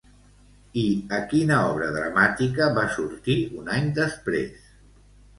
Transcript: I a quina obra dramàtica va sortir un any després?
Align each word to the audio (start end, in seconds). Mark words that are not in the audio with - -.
I 0.83 0.85
a 1.17 1.17
quina 1.33 1.59
obra 1.73 1.89
dramàtica 1.97 2.69
va 2.77 2.85
sortir 2.95 3.35
un 3.59 3.69
any 3.75 3.91
després? 3.99 4.65